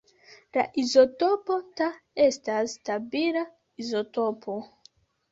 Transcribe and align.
La 0.55 0.61
izotopo 0.83 1.57
Ta 1.81 1.89
estas 2.23 2.73
stabila 2.77 3.43
izotopo. 3.85 4.57